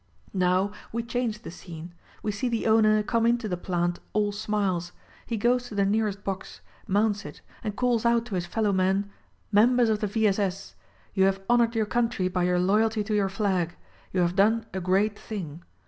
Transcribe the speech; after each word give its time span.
Now 0.33 0.71
we 0.91 1.03
change 1.03 1.43
the 1.43 1.51
scene: 1.51 1.93
We 2.23 2.31
see 2.31 2.49
the 2.49 2.65
owner 2.65 3.03
come 3.03 3.27
into 3.27 3.47
the 3.47 3.55
plant 3.55 3.99
all 4.13 4.31
smiles; 4.31 4.93
he 5.27 5.37
goes 5.37 5.67
to 5.67 5.75
the 5.75 5.85
nearest 5.85 6.23
box, 6.23 6.61
mounts 6.87 7.23
it, 7.23 7.41
and 7.63 7.75
calls 7.75 8.03
out 8.03 8.25
to 8.25 8.33
his 8.33 8.47
fellow 8.47 8.73
men: 8.73 9.11
Members 9.51 9.89
of 9.89 9.99
the 9.99 10.07
V. 10.07 10.27
S. 10.27 10.39
S.!— 10.39 10.75
You 11.13 11.25
have 11.25 11.43
honored 11.47 11.75
your 11.75 11.85
country 11.85 12.27
by 12.29 12.45
your 12.45 12.57
loyalty 12.57 13.03
to 13.03 13.13
your 13.13 13.29
flag; 13.29 13.75
you 14.11 14.21
have 14.21 14.35
done 14.35 14.65
a 14.73 14.81
great 14.81 15.19
thing. 15.19 15.61